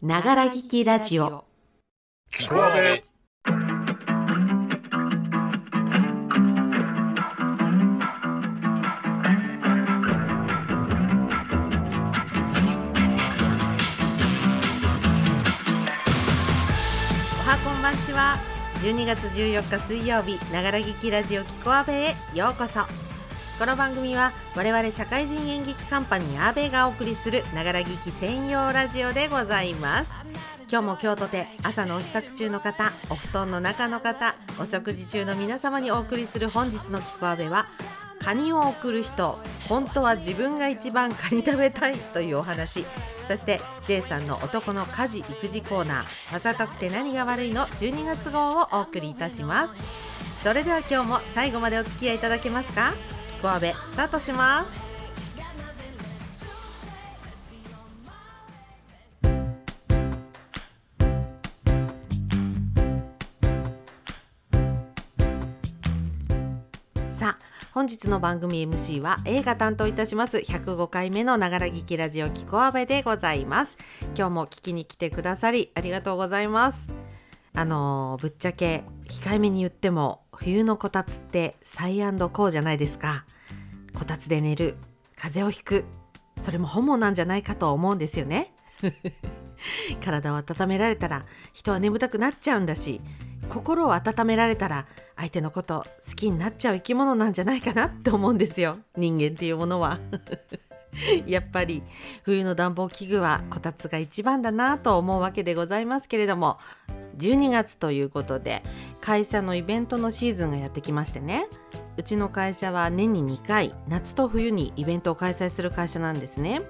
[0.00, 1.44] ながら聞きラジオ。
[2.30, 3.02] 聞こえ
[3.42, 3.50] お
[17.42, 18.36] はこんばんちは。
[18.82, 23.07] 12月14日水曜日ながら聞きラジオキコアベへようこそ
[23.58, 30.12] この番組は我々社会人演劇カンパニーアーベがお送りするながら聞き専用ラジオでございます。
[30.70, 37.66] 今日も京都で朝のお支度中の方お布団の中の方お食事中の皆様にお送りする本日のキコアベは
[38.20, 42.86] カニを送る人本当は自分が一番カニ食べたいというお話。
[43.26, 49.74] そして J さんの男の家事育児コーナーわざとくて何が悪いの12月号をお送りいたします。
[50.44, 52.94] それでは今日も最後までお付き合いいただけますか？
[53.40, 54.88] コアベスタートします。
[67.12, 67.38] さあ
[67.72, 70.38] 本日の番組 MC は映画担当いたします。
[70.38, 73.78] 105回目のながら聞きラジオキコアベでございます。
[74.16, 76.88] 今日も聞きに来てくださりありがとうございます。
[77.54, 83.24] あのーぶっちゃけ控えめに言っても冬のこたつってサイコーじゃないですか。
[83.94, 84.76] こたつで寝る
[85.16, 85.84] 風邪をひく。
[86.40, 88.52] それもホモなんじゃないかと思うんですよね。
[90.00, 93.00] 体を温められたら人は眠たくなっちゃうんだし
[93.48, 94.86] 心を温められたら
[95.16, 98.78] 相手のこと好きになっちゃう生き物なんじゃないかなって思うんですよ。
[98.96, 99.98] 人間っていうものは。
[101.26, 101.82] やっぱり
[102.22, 106.58] 冬の暖房器具はこたつが一番だなと思うわけでございますけれども
[107.18, 108.62] 12月ということで
[109.00, 111.46] 会社のイベントのシーズンがやってきましてね。
[111.96, 116.62] うちの会社は年に2回夏と冬にイベントを開催する会社なんですね。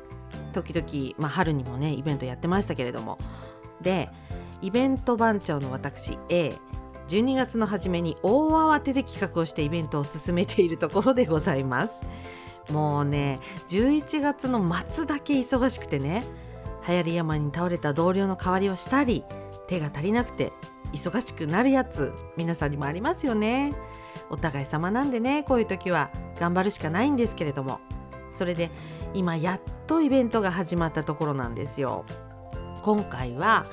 [0.52, 3.18] 時々、まあ、春にもねイベントやってましたけれども。
[3.82, 4.08] で
[4.62, 6.54] イベント番長の私 A
[7.08, 12.02] 12月の初めに大慌てで企画をしてイベントを進めているところでございます。
[12.70, 16.24] もうね11月の末だけ忙しくてね
[16.86, 19.24] 流行り山に倒れた同僚の代わりをしたり
[19.66, 20.52] 手が足りなくて
[20.92, 23.74] 忙しくなるやつ皆さんにもありますよね。
[24.30, 27.80] お互い様なんでねこういう時は頑張るしかないんですけれども。
[28.30, 28.70] それで
[29.14, 32.04] 今やっとイベントが始まったところなんですよ。
[32.82, 33.66] 今回は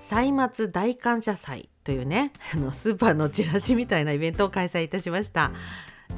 [0.00, 5.50] 歳末大感謝祭というねあのスーパーのチラシみたいなイベントを開催いたしました。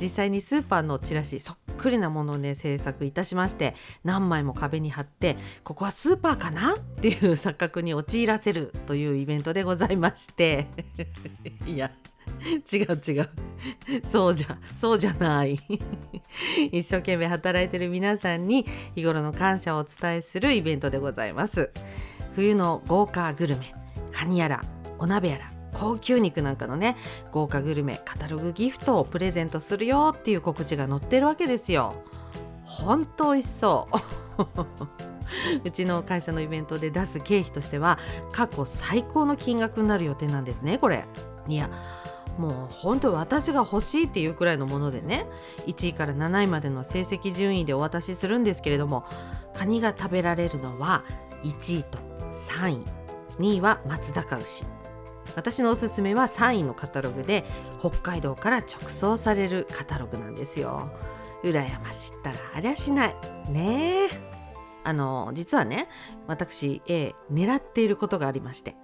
[0.01, 3.75] 実際にスーパーのチラシそっくりなものをね制作いたしまして
[4.05, 10.67] 何枚も壁に貼ってここはスーパーかなっていう錯覚に陥らせるというイベントでございまして。
[11.67, 11.91] いや
[12.73, 13.31] 違う違う。
[14.07, 15.59] そうじゃそうじゃない。
[16.73, 21.71] 一生懸命働いてる皆さんに日頃の感謝をお伝えするイベントでございます。
[22.35, 23.75] 冬の豪華グルメ
[24.13, 24.65] カニやら
[24.99, 26.97] お鍋やら高級肉なんかのね
[27.31, 31.95] 豪華グルメカタログギフトをプレゼントするよっていう告知が載ってるわけですよ。
[32.65, 33.89] ほんと美味しそ
[34.39, 34.47] う。
[35.65, 37.99] うちの会社のイベントで出す経費としては
[38.33, 41.05] 過去最高の金額になる予定なんですねこれ。
[41.47, 41.69] いや
[42.39, 45.27] もう本当私が欲しいっていうくらいのものでね
[45.67, 49.05] 1位から7位までの成績順位でお渡しするんですけれども
[49.55, 51.05] カニが食べられるのは
[51.45, 51.99] 1位と
[52.31, 53.05] 3位。
[53.39, 54.65] 2位は松阪牛。
[55.37, 57.45] 私のおすすめは3位のカタログで
[57.79, 60.91] 北海道から直送されるカタログなんですよ。
[61.43, 63.17] 羨ましったらありゃしない。
[63.49, 64.07] ね。
[64.07, 64.35] え
[64.85, 65.89] あの実はね
[66.27, 68.77] 私 A 狙っていることがありまして。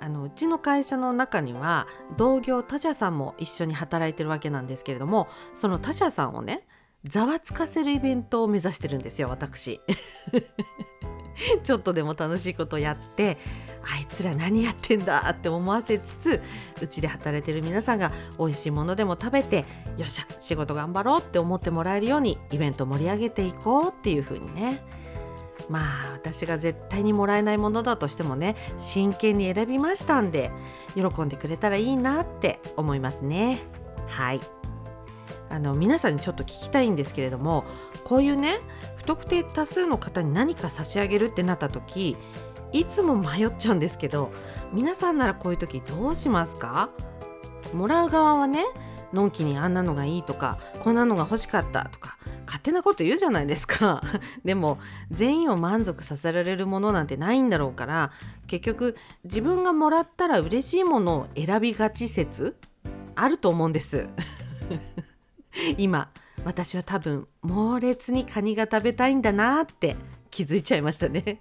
[0.00, 1.86] あのうちの会社の中には
[2.18, 6.66] 同業他社さんも一緒に働いてるわけなんですけれどもその他社さんをね
[7.04, 9.80] ざわつかせるイベントを目指してるんですよ私。
[11.64, 13.38] ちょっとでも楽しいことをやって
[13.86, 16.42] あいつら何やってんだって思わせつつ
[16.80, 19.64] うちで働いてる皆さんが美味しいものでも食べて
[19.96, 24.82] よっしゃ仕事頑張ろうって思ってもらえるようにイベント盛り上げていこうっていう風にね。
[25.68, 30.50] まあ私が絶対にもらえないものだとしてもね真剣に選びましたんで
[30.94, 33.60] 喜んでくれたらいいなって思いますね。
[34.08, 34.40] はい。
[35.50, 37.64] あの皆さんにちょっと聞きたいんですけれども
[38.02, 38.58] こういうね
[38.96, 42.16] 不特定多数の方に何か差し上げるってなった時
[42.74, 44.32] いつも迷っちゃうんですけど
[44.72, 46.90] 皆さんならこういう時どうしますか？
[47.72, 48.64] もらう側はね
[49.12, 54.02] のんきにあんなのがいいとかこんなのが欲しかったとか勝手なこと言うじゃないですか。
[54.44, 54.78] でも
[55.12, 58.10] 全員を満足させられるものなんてないんだろうから
[58.48, 62.56] 結局自分がもらったら嬉しいものを選びがち説
[63.14, 64.08] あると思うんです。
[65.78, 66.10] 今
[66.44, 69.96] 私は多分猛烈にカニが食べたいんだなって
[70.30, 71.40] 気づいちゃいましたね。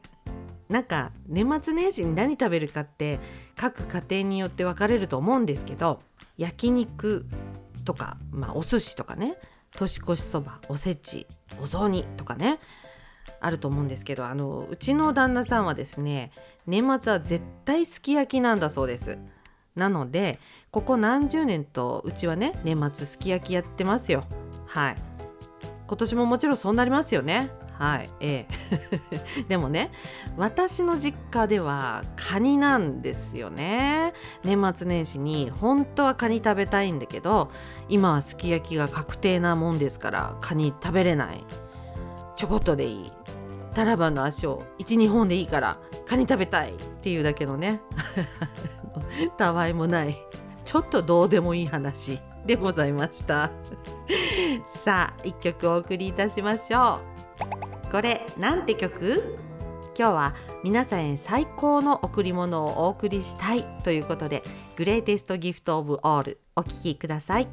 [0.70, 3.20] なんか年末年始に何食べるかって
[3.56, 6.00] 各家庭によって分かれると思うんですけど
[6.38, 7.26] 焼肉
[7.86, 9.38] とか、まあ、お寿司とかね
[9.76, 11.28] 年越しそばおせち
[11.62, 12.60] お雑煮とかね
[13.40, 16.32] あると思うんですけどあのうちの旦那さんはですね
[16.66, 19.18] 年末は絶対すき焼きなんだそうです。
[19.76, 20.40] なので
[20.72, 24.26] ここ何十年とうちはね年末すき焼きやってますよ。
[24.66, 24.98] はい。
[25.88, 27.50] 今年ももちろんそうなりますよね。
[27.84, 28.48] はいえ
[29.42, 29.44] え。
[29.50, 29.92] でもね
[30.38, 34.14] 私の実家ではカニなんですよね。
[34.46, 37.52] 年末年始に本当はカニ食べたいんだけど
[37.90, 41.44] 今はすき焼きが確定なもんですからカニ食べれない。
[42.38, 43.12] ちょこっとでいい。
[43.74, 47.82] タラバの足を12本でいいからカニ食べたいっていうだけのね。
[49.38, 50.16] たわいもない。
[50.64, 53.52] ちょっとどうでもいい話でございました。
[54.70, 57.13] さあ一曲お送りいたしましょう。
[57.94, 59.38] これなんて曲？
[59.96, 64.42] 今日は皆さんへ最高の贈り物をお送りしたいということで
[64.76, 67.48] グレイテストギフトオブオールお聴きください。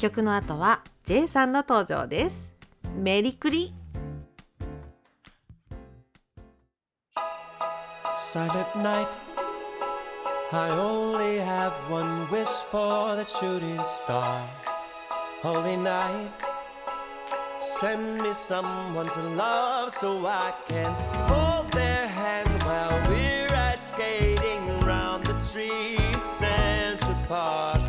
[0.00, 2.54] 曲の後は J さんの登場です。
[2.96, 3.74] メリクリ
[17.62, 20.90] Send me someone to love so I can
[21.28, 27.80] hold their hand while we're out skating around the trees, Central Park.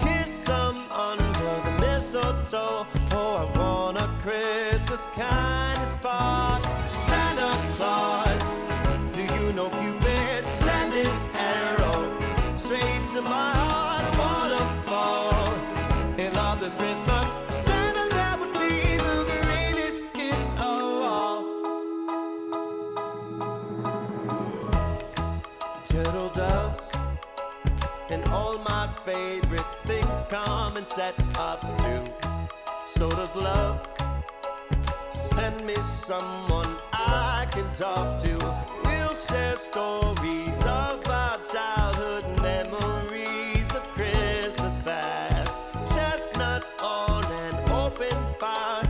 [0.00, 2.86] Kiss them under the mistletoe.
[3.12, 6.64] Oh, I want a Christmas kind of spark.
[6.88, 8.42] Santa Claus.
[9.12, 13.89] Do you know Cupid sent his arrow straight to my heart?
[29.04, 32.04] Favorite things come in sets up two.
[32.86, 33.88] So does love.
[35.12, 38.36] Send me someone I can talk to.
[38.84, 45.56] We'll share stories of our childhood memories of Christmas past.
[45.94, 48.89] Chestnuts on an open fire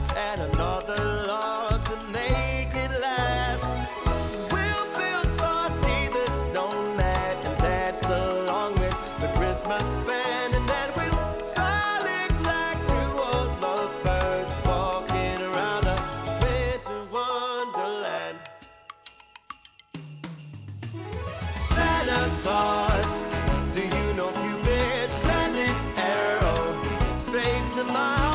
[27.81, 28.30] in my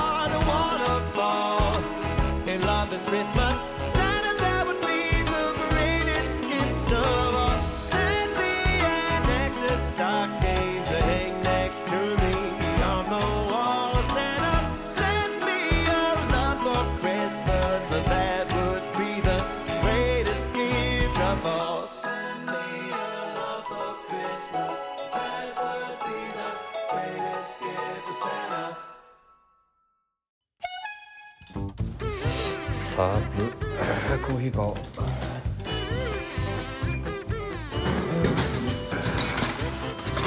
[34.35, 34.73] コーヒー買おう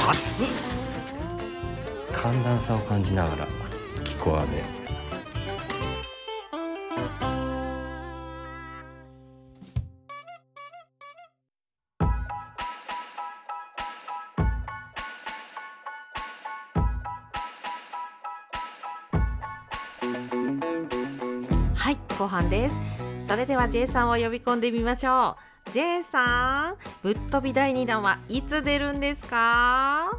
[0.09, 0.47] 熱っ。
[2.15, 3.47] 寒暖差を感じながら
[4.05, 4.63] 聞こえで
[21.75, 22.81] はい後半です
[23.29, 25.37] それでは J さんを呼び込んでみましょ
[25.69, 25.71] う。
[25.73, 30.11] J さんぶっ飛び第2弾はいつ出るんですか？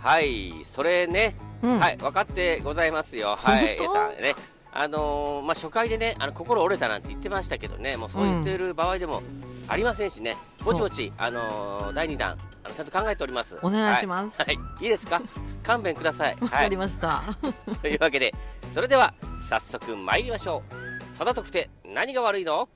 [0.00, 1.78] はい、それね、うん。
[1.78, 3.36] はい、分かってございますよ。
[3.36, 4.34] はい、本 A 当さんね。
[4.72, 9.22] あのーまあ、初回でね、あの心折れたなんて言ってましたけどね、もうそう言ってる場合でも
[9.66, 13.58] ありませんしね、ぼちぼち、あのー第2弾、あのちゃんと考えております。
[13.62, 14.34] お願いします。
[14.38, 15.20] はい、はい、いいですか？
[15.64, 16.36] 勘弁ください。
[16.40, 16.62] わはい。
[16.64, 17.22] かり、ました、
[17.82, 18.32] というわけで、
[18.72, 19.12] それでは
[19.42, 20.77] 早速参りましょう。
[21.18, 22.68] さだとくて何が悪いの？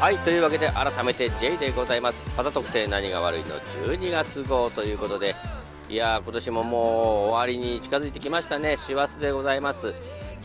[0.00, 2.34] はいというわけで改めて J でございます。
[2.34, 3.46] パザ特定何が悪いの
[3.84, 5.34] ？12月号ということで
[5.90, 8.78] いやー今年ももう終わりに近づいてきましたね。
[8.78, 9.92] 師走でございます。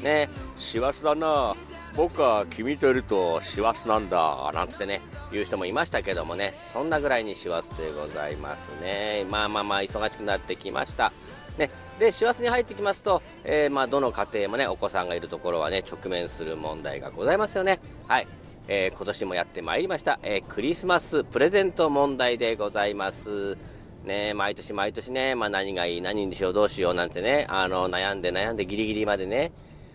[0.03, 1.55] ね師走だな。
[1.95, 9.25] 僕は君といると師走なんだなんつってね言う人もいましたけどもねそんなぐらいに師走でございますね。
[9.29, 11.11] まあまあまあ忙しくなってきました。
[11.57, 11.69] ね。
[11.99, 17.79] で師走に入ってきますと、えー、まあどの家庭もねお子さんがいるところはね直面する問題がございますよね。
[18.07, 18.27] はい、
[18.67, 23.57] えー、今年もやってまいりました、えー、クリスマスプレゼント問題でございます。
[24.05, 29.51] ね毎年毎年ね、まあ、何がいい何にしようどうしようなんてねあの悩んで悩んでギリギリまでね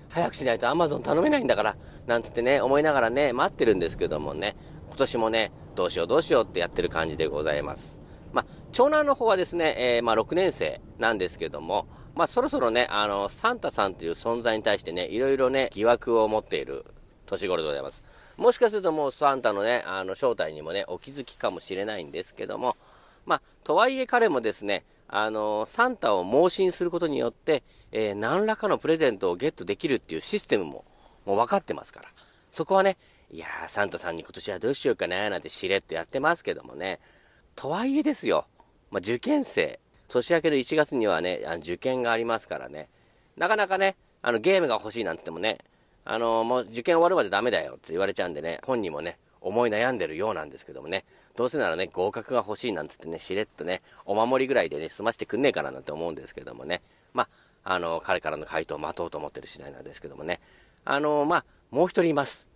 [0.08, 4.56] 早くしないと Amazon 頼めないんだからなんつってね思いながらね待ってるんですけどもね
[4.88, 16.84] 今年もねどうしようどうしようってやってる感じでございますまあ、長男の方はですね、えー、まあ、6年生なんですけども、まあ、そろそろね、あの、サンタさんという存在に対してね、いろいろね、疑惑を持っている
[17.24, 18.04] 年頃でございます。
[18.36, 22.76] もしかするともうサンタのね、あの、正体にもね、お気づきかもしれないんですけども、
[23.24, 30.84] まあ、とはいえ彼もですね、あの、サンタを盲信することによって、えー、何らかのプレゼントをゲットできるっていうシステムも、
[31.24, 32.08] もう分かってますから。
[32.50, 32.96] そこはね、
[33.30, 37.00] いやー、サンタさんに今年はどうしようかななんてしれっとやってますけどもね、
[37.54, 38.46] とはいえですよ、
[38.90, 42.88] まあ、受験生、年明けの1月にはね、あの受験がありますからね、
[43.36, 45.58] なかなかね、あのゲームが欲しいなんて言ってもね、
[46.04, 51.04] あのもう受験終わるまでダメだよって言われちゃうんでね、本人もね、思い悩んでるようなんですけどもね、
[51.36, 57.28] どうせならね、合格が欲しいなんつってね、しれっとね、お守りぐらいでね、済ましてくんねえかななんて思うんですけどもね、まあ、
[57.68, 60.40] あの、彼からの回答を待とうと思ってる次第なんですけどもね、
[60.84, 62.48] あの、まあ、もう一人います。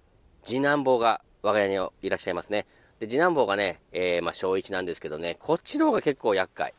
[0.45, 2.65] 次男坊が我が家にいらっしゃいますね。
[3.01, 6.75] で、次男坊がね、えー、まあ、小1なんですけどね、こっちの方が結構厄介。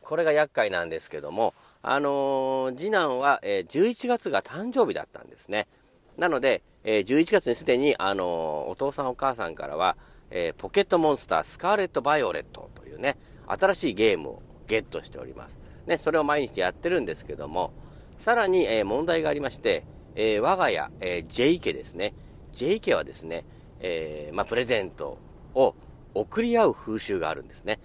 [0.00, 5.68] これが厄介なんですけども、あのー、次男は、えー、11月が誕生日だったんですね。
[6.16, 9.98] なので、えー、11月にすでに、あのー、お父さんお母さんからは、
[10.30, 15.67] え、ポケットモンスタースカーレット・バイオレットというね、新しいゲームをゲットしております。
[15.88, 17.72] ね、それを毎日やってるんですけども、
[18.18, 22.14] さらに、えー、問題がありまして、えー、我が家、えー、J 家ですね。
[22.52, 23.44] J 家はですね、
[23.80, 25.18] えー、まあ、プレゼント
[25.54, 25.74] を
[26.14, 27.80] 送り合う風習があるんですね。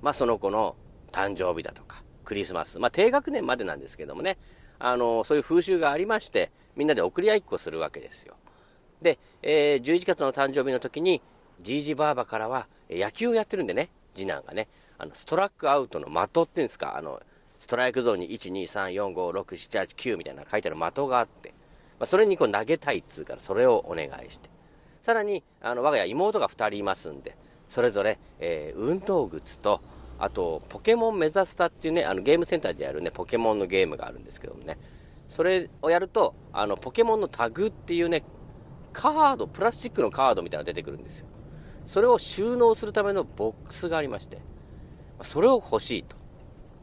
[0.00, 0.76] まあ、その子の
[1.12, 4.38] 誕生日だとか、クリスマス、まあ、低学年までなんですけどもね、
[4.78, 8.36] あの、そういう風習がありまして、みんなで送り合いっこするわけですよ。
[9.02, 11.20] で、えー、11月の誕生日の時に、
[11.62, 17.20] じいじばあばからは、野球をやってるんでね、次男がね、あの、ストラックアウトの的っていうんですか、あの、
[17.60, 21.50] ストライクゾーンに1、2、3、4、5、6、7、8、9みたいな書いてある的があって、
[22.00, 24.48] まあ、それにこう投げたいっつうから、それをお願いして。
[25.02, 27.36] さらに、あの、我が家妹が2人いますんで、
[27.68, 29.82] それぞれ、えー、運動靴と、
[30.18, 34.78] あと、ポケモン目指すたっていうね、あの、ゲームセンターでやるね、ポケモンのゲームがあるんですけどもね、
[35.28, 38.22] それをやると、あの、ポケモンのタグっていうね、
[38.94, 41.26] カード、プラスチックのカードみたいなのが出てくるんですよ。
[41.84, 44.38] それを収納するためのボックスがありまして、
[45.22, 46.19] それを欲しいと。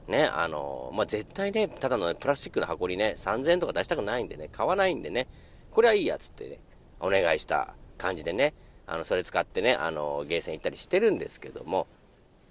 [0.10, 5.28] ね、あの、まあ、絶対ね、ただの、ね、プラスチックの箱にね、3000円とか出したくないんでね、買わないんでね、
[5.72, 6.60] これはいいやつってね、
[7.00, 8.54] お願いした感じでね、
[8.86, 11.88] あの、それ使ってね、あの、ゲーセン行ったりしてるんですけども、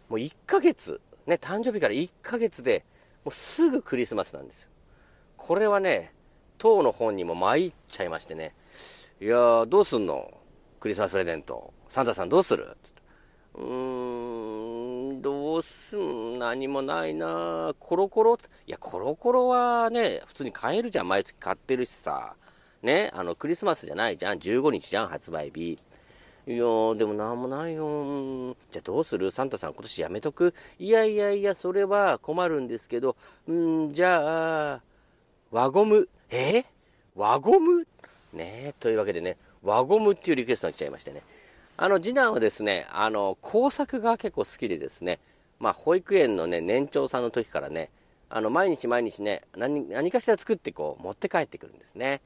[0.08, 2.84] もう1ヶ月、ね、誕生日から1ヶ月で、
[3.24, 4.70] もうすぐクリスマスなんですよ。
[5.36, 6.12] これはね、
[6.58, 8.54] 当の本にも参っちゃいましてね、
[9.20, 10.30] いやー、どうすんの？
[10.78, 11.72] クリスマスプレゼント。
[11.88, 12.76] サンタさんどうする？
[13.54, 13.66] うーん、
[15.20, 21.08] どうすん、何もないなコロコロいや、コロコロはね、普通に買えるじゃん。
[21.08, 22.34] 毎月買ってるしさ。
[22.82, 24.38] ね、あの、クリスマスじゃないじゃん。
[24.38, 25.72] 15日じゃん、発売日。
[25.72, 25.76] い
[26.52, 28.54] やー、でもなんもないよ。
[28.70, 29.32] じゃあどうする？
[29.32, 30.54] サンタさん今年やめとく？
[30.78, 33.16] いやいやいや、それは困るんですけど、
[33.50, 34.82] んじゃあ、
[35.50, 36.08] 輪ゴム。
[36.30, 36.64] え？
[37.16, 37.86] 輪ゴム？
[38.32, 38.74] ね？
[38.78, 41.22] というわけでね、輪ゴムっていうリクエストが来ちゃいましてね。
[41.78, 45.18] あの、次男はですね、あの、工作が結構好きでですね、
[45.58, 47.90] まあ、保育園のね、年長さんの時からね、
[48.30, 52.22] あの、毎日毎日ね、何、何かしら作ってこう、持って帰ってくるんですね。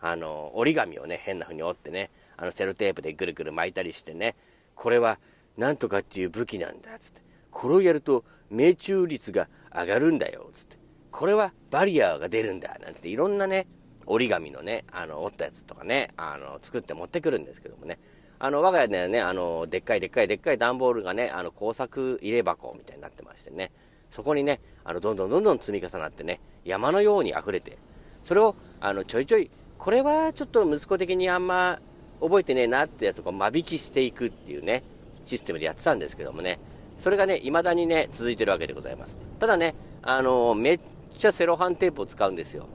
[0.00, 4.34] あの、折り紙をね、変な風に折ってね、あのセロテープでぐるぐる巻いたりしてね、
[4.74, 5.18] これは
[5.58, 7.20] なんとかっていう武器なんだっ、つって。
[7.50, 10.76] これをやると命中率が上がるんだよっ、つって。
[11.10, 13.66] これはバリアが出るんだ、なんつっていろんなね、
[14.06, 17.98] 折り紙のね、あの、折ったやつとかね、あの、作って持ってくるんですけどもね。
[18.38, 23.70] あの、我が家ではね、あの、でっかいでっかいでっかい段ボールがね、あの、工作入れ箱みたいになってましてね、
[24.10, 27.78] そこにね、あの、どんどんどんどん積み重なってね、山のように溢れて、
[28.24, 31.78] それを、あの、ちょいちょい、これはちょっと息子的にあんま
[32.20, 34.82] 覚えてねえなってやつを間引きしていくっていうね、
[35.22, 36.58] システムでやってたんですけどもね、
[36.98, 39.18] それがね、未だにね、続いてるわけでございます。
[39.38, 40.80] ただね、あの、めっ
[41.16, 42.66] ちゃセロハンテープを使うんですよ。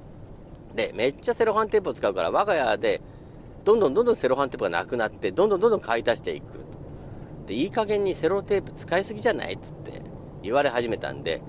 [0.75, 3.01] で、めっちゃセロハンテープを使うから、我が家で、
[3.63, 6.61] どんどんどんどんセロハンテープがなくなって、どんどんどんどん買い足していく
[7.47, 10.01] で、いい加減にセロテープ使いすぎじゃないっつって
[10.41, 11.41] 言われ始めたんで、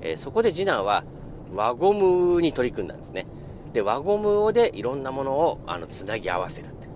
[0.00, 1.04] えー、そこで次男は
[1.52, 3.26] 輪ゴムに取り組んだんですね。
[3.72, 6.88] で、輪ゴムでいろんなものを、あの、つなぎ合わせるって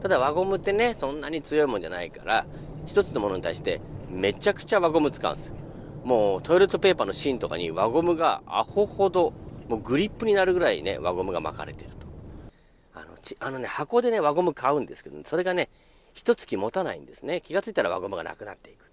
[0.00, 2.46] ただ輪ゴムってね、そんなに強いもんじゃないから、
[2.86, 3.80] 一つのものに対して
[4.10, 5.54] めちゃくちゃ輪ゴム使うんですよ。
[6.04, 9.32] もうトイレットペーパーの芯とかに輪ゴムがアホほど
[9.68, 12.03] もうグリップになるぐらいね輪ゴムが巻かれてると
[13.24, 15.68] ちあのね箱でね輪ゴム買うんですけど、それがね
[16.12, 17.40] 一月持たないんですね。
[17.40, 18.90] 気がついたら輪ゴムがなくなっていく。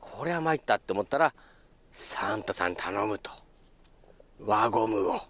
[0.00, 1.32] これは参ったって思ったら
[1.92, 3.30] サンタさん頼むと。
[4.44, 5.20] 輪ゴムを。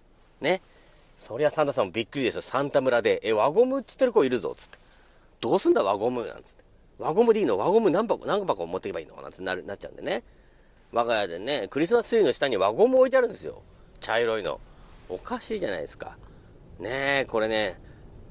[0.41, 0.61] ね。
[1.17, 2.43] そりゃサンタさんもびっくりですよ。
[2.43, 4.79] サンタ村でえ輪ゴムっつってる子いるぞつって。
[5.41, 6.65] どうすんだ輪ゴムなんつって。
[6.99, 7.59] 輪ゴムでいいの？
[7.59, 10.23] 輪ゴム何箱何箱持っていけばいいのなんてななっちゃうんでね。
[10.93, 13.63] 我が家でねクリスマスツリーの下に輪ゴム置いてあるんですよ。
[14.01, 14.61] 茶色いの。
[15.09, 16.17] おかしいじゃないですか。
[16.79, 17.81] ねえこれね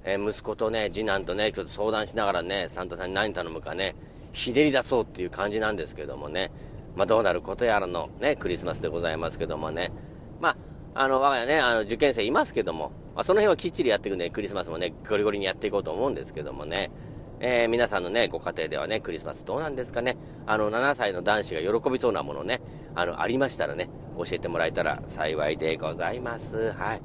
[0.03, 3.95] えー、息子とね、次男とね、ちょっと相談しながらね、サンタさんに何頼むかね、
[4.33, 6.51] ひねり出そうっていう感じなんですけどもね、
[6.95, 9.91] まあ、どうなることやらのね、クリスマスでございますけどもね、
[10.39, 10.49] ま
[10.93, 16.91] あ、あの、我が家ね、あの、受験生いますけども、まあ、その辺はきっちりやっていくんで、クリスマスもね、ゴリゴリにやっていこうと思うんですけどもね、
[17.39, 20.17] えー、皆さんのね、ご家庭ではね、クリスマスどうなんですかね。
[20.45, 22.61] あの、7歳の男子が喜びそうなものね、
[22.95, 26.71] あの、ありましたらね、教えてもらえたら幸いでございます。
[26.73, 27.01] はい。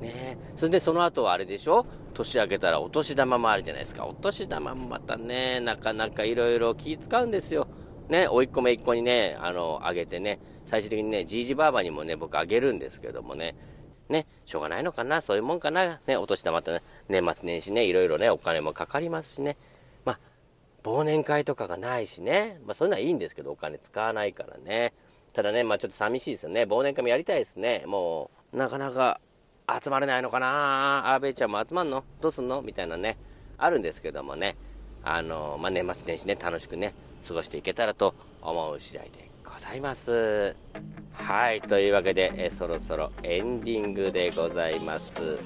[0.00, 1.84] ねそれでその後はあれでしょ？
[2.10, 4.06] 年明けたらお年玉もあるじゃないですか。
[4.06, 7.68] お年玉もまたね、なかなかいろいろ気使うんですよ。
[8.08, 13.54] ね、おいっ子めいっ子にね、あの、あげてね、最終的にね、じいじばあばにもね、僕あげるんですけどもね、
[14.08, 19.56] ね、しょうがないのかな、そういうもんかな、ね、お年玉ってね、年末年始ね、いろいろね、お金もかかりますしね、
[20.04, 20.20] まあ、
[20.82, 24.92] 忘年会とかがないしね、まあそういうのはいいんですけど、お金使わないからね。
[25.32, 26.62] ただね、まあちょっと寂しいですよね。
[26.62, 27.84] 忘年会もやりたいですね。
[27.86, 29.20] もう、なかなか
[29.82, 31.14] 集まれないのかな？
[31.14, 32.04] アーベイちゃんも集まんの？
[32.20, 32.62] どうすんの？
[32.62, 33.16] みたいなね、
[33.58, 34.56] あるんですけどもね、
[35.04, 36.94] あの、まあ、年末年始ね、楽しくね、
[37.26, 40.56] 過ごしていけたらと思う次第でございます。
[41.12, 45.20] はい、というわけで、えそろそろエンディングでございます。
[45.20, 45.36] フ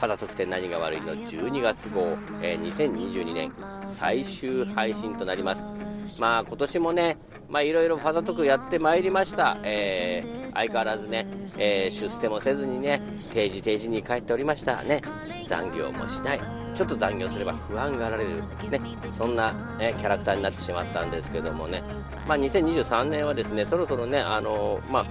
[0.00, 2.00] ァザ特典何が悪いの？12月号、
[2.42, 3.52] えー、2022年
[3.86, 6.20] 最終配信となります。
[6.20, 7.16] まあ今年もね、
[7.52, 9.58] まあいろいろファザ特やってまいりました。
[9.62, 11.26] えー、相変わらずね、
[11.58, 13.02] えー、出世もせずにね、
[13.34, 15.02] 定時定時に帰っておりましたね。
[15.46, 16.40] 残業もしない。
[16.74, 18.30] ちょっと残業すれば不安がられる。
[18.70, 18.80] ね、
[19.12, 21.82] そんな、ね、キャラクターになってしまったんですけどもね。
[22.26, 25.06] まあ2023年はですね、そろそろね、あのまあ、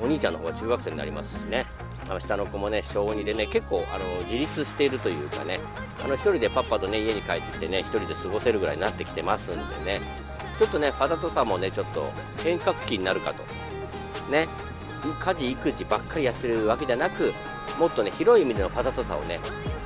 [0.00, 1.66] お兄ちゃんの方が中学生になりますしね。
[2.08, 5.60] あの下の子もね小2でね結構あの自立しているというかね
[6.02, 10.29] あの1人でパッパとね家に帰ってきてね1人で過ごせるぐらいになってきてますんでね
[10.60, 12.12] ちょっとねファザとさんもねちょっと
[12.44, 13.42] 変革期になるかと。
[14.30, 14.46] ね。
[15.18, 17.32] 家事育児ばっかりやってるわけじゃなく
[17.78, 19.38] もっとね広い意味でのファザとさをね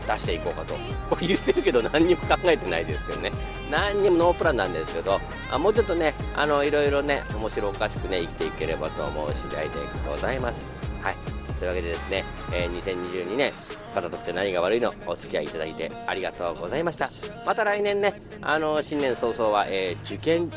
[0.05, 0.75] 出していこうかと。
[1.09, 3.31] これ言ってるけど何にも考えてないですけどね。
[3.71, 5.21] 何にもノープランなんですけど
[5.53, 9.77] あもうちょっとねあのいろいろね面白おかしくね生きていければと思う次第で
[10.11, 10.67] ございます。
[11.01, 11.17] はい。
[11.57, 13.53] というわけでですね、えー、2022年
[13.95, 17.09] 方とくて何が悪いのお付き合いいただいてありがとうございました。
[17.47, 18.21] また来年ね。
[18.43, 20.51] あの新年早々は、えー、受験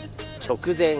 [0.45, 0.97] 直前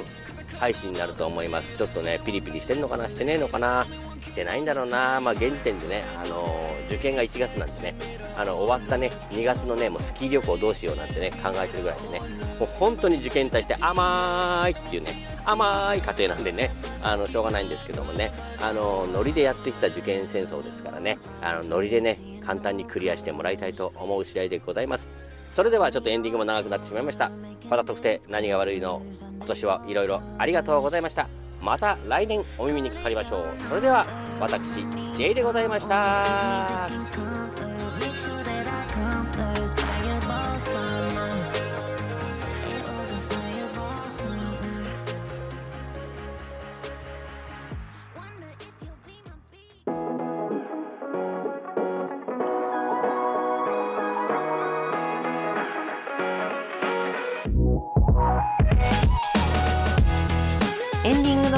[0.55, 1.75] 配信になると思います。
[1.77, 3.10] ちょっとねピリピリしてんのかな？
[3.10, 3.86] してねえのかな？
[4.21, 5.19] してないんだろうな。
[5.21, 7.95] まあ現時点でねあのー、受験が1月なんでね
[8.36, 12.19] あの終わったね2月のねもうスキー旅行どうしようなんてね考えてるぐらいでね
[12.60, 15.13] もう本当に受験に対して甘いっていうね
[15.45, 18.31] 甘い家庭なんでねあのしょうがないんですけどもね
[18.62, 25.10] あのノリでやってきた受験戦争ですからねあのノリでね簡単にクリアしてもらいたいと思う次第でございます。
[25.49, 27.31] それではちょっとエンディングも長くなってしまいました。
[27.69, 29.01] また特定何が悪いの？
[29.38, 31.27] 今年はいろいろありがとうございました。
[31.62, 33.43] また来年お耳にかかりましょう。
[33.67, 34.05] それでは
[34.39, 37.37] 私 J でございました。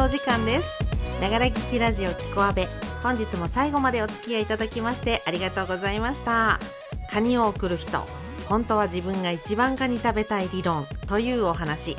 [0.09, 0.69] 時間です。
[1.21, 2.67] ながら聞きラジオキコアベ
[3.03, 6.59] 本日も最後までお付き合いいただきましてありがとうございました。
[7.11, 8.03] カニを送る人。
[8.47, 10.87] 本当は自分が一番カニ食べたい理論。
[11.07, 11.95] というお話。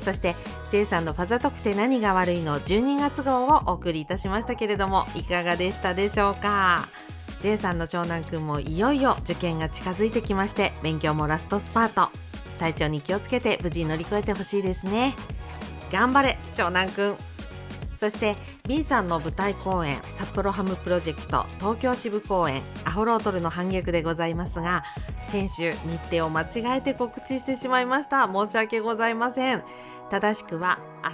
[0.00, 0.34] そして
[0.70, 6.88] J さんのファザ特て何が悪いの？12月号をお送りいたしましたけれどもいかがでしたでしょうか
[7.38, 12.10] ？J さんの長男くんもいよいよ受験が近づいてきまして勉強もラストスパート。
[12.58, 15.14] 体調に気をつけて無事乗り越えてほしいですね。
[15.92, 17.16] 頑張れ長男くん
[18.02, 18.34] そして
[18.66, 24.82] B さんの舞台公演札幌ハムプロジェクト東京支部公演アホロートルの反逆でございますが
[25.28, 28.26] 先週日程を間違えて告知してしまいました。
[28.26, 29.62] 申し訳ございません。
[30.10, 31.10] 正しくは明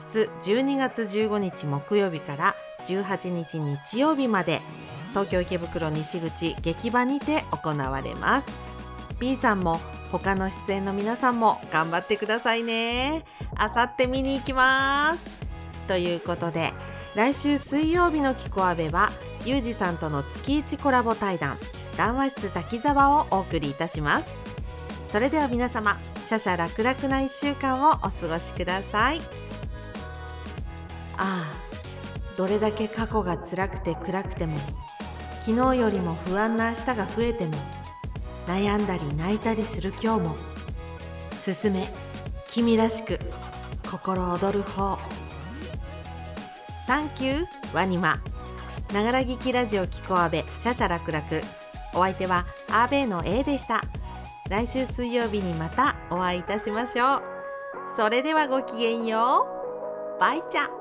[0.46, 4.62] 日12月15日木曜日から18日日曜日まで
[5.10, 8.46] 東京池袋西口劇場にて行われます。
[9.20, 9.78] B さんも
[10.10, 13.26] 他の出演の皆さんも頑張ってくださいね。
[13.56, 15.47] あさって見に行きます。
[15.88, 16.72] ということで、
[17.16, 19.10] 来週水曜日のキコアベは
[19.44, 21.56] ゆうじさんとの月一コラボ対談
[21.96, 24.36] 談話室滝沢をお送りいたします。
[25.08, 29.20] それでは皆様シャシャ楽々な1週間をお過ごしください。
[31.16, 34.60] ああどれだけ過去が辛くて暗くても
[35.40, 37.54] 昨日よりも不安な明日が増えても
[38.46, 40.36] 悩んだり泣いたりする今日も
[41.40, 41.88] 進め
[42.48, 43.18] 君らしく
[43.90, 45.17] 心躍る方。
[46.88, 48.16] サンキューワニマ。
[48.94, 51.42] ながら聞きラジオキコアベシャシャラクラク。
[51.92, 53.82] お相手はアーベイの A でした。
[54.48, 57.22] 来週水曜日にまたお会いいたしましょう。
[57.94, 59.46] それではごきげんよ
[60.16, 60.18] う。
[60.18, 60.77] バイチャ。